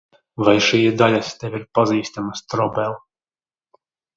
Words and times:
Vai 0.45 0.53
šīs 0.67 0.95
daļas 1.01 1.29
tev 1.43 1.59
ir 1.59 1.67
pazīstamas, 1.81 2.45
Trobel? 2.55 2.99